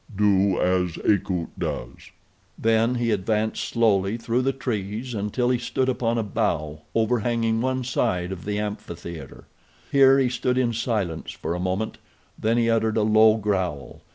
Do 0.15 0.59
as 0.59 0.97
Akut 1.05 1.49
does." 1.59 2.09
Then 2.57 2.95
he 2.95 3.11
advanced 3.11 3.63
slowly 3.63 4.17
through 4.17 4.41
the 4.41 4.51
trees 4.51 5.13
until 5.13 5.51
he 5.51 5.59
stood 5.59 5.87
upon 5.87 6.17
a 6.17 6.23
bough 6.23 6.81
overhanging 6.95 7.61
one 7.61 7.83
side 7.83 8.31
of 8.31 8.43
the 8.43 8.57
amphitheater. 8.57 9.45
Here 9.91 10.17
he 10.17 10.27
stood 10.29 10.57
in 10.57 10.73
silence 10.73 11.33
for 11.33 11.53
a 11.53 11.59
moment. 11.59 11.99
Then 12.35 12.57
he 12.57 12.67
uttered 12.67 12.97
a 12.97 13.03
low 13.03 13.37
growl. 13.37 14.01